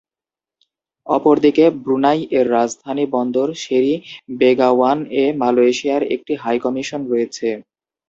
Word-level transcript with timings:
অপরদিকে, 1.07 1.65
ব্রুনাই 1.81 2.19
এর 2.37 2.47
রাজধানী 2.51 3.05
বন্দর 3.15 3.47
সেরি 3.63 3.93
বেগাওয়ান-এ 4.39 5.23
মালয়েশিয়ার 5.41 6.03
একটি 6.15 6.33
হাই 6.43 6.57
কমিশন 6.65 7.01
রয়েছে। 7.11 7.47